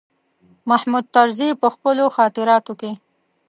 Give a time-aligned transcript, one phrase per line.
[0.69, 2.91] محمود طرزي په خپلو خاطراتو کې.